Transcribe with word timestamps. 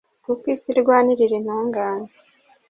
kuko 0.25 0.43
isi 0.53 0.69
irwanirira 0.73 1.33
intungane. 1.39 2.07